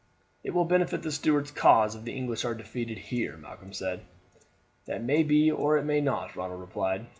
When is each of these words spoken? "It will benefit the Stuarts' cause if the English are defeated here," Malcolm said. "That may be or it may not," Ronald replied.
"It 0.43 0.55
will 0.55 0.65
benefit 0.65 1.03
the 1.03 1.11
Stuarts' 1.11 1.51
cause 1.51 1.93
if 1.95 2.05
the 2.05 2.13
English 2.15 2.43
are 2.43 2.55
defeated 2.55 2.97
here," 2.97 3.37
Malcolm 3.37 3.71
said. 3.71 3.99
"That 4.87 5.03
may 5.03 5.21
be 5.21 5.51
or 5.51 5.77
it 5.77 5.85
may 5.85 6.01
not," 6.01 6.35
Ronald 6.35 6.59
replied. 6.59 7.05